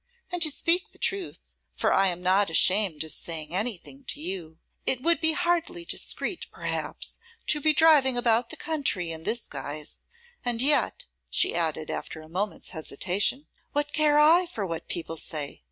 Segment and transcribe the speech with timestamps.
[0.31, 4.57] And to speak the truth, for I am not ashamed of saying anything to you,
[4.83, 9.99] it would be hardly discreet, perhaps, to be driving about the country in this guise.
[10.43, 15.59] And yet,' she added, after a moment's hesitation, 'what care I for what people say?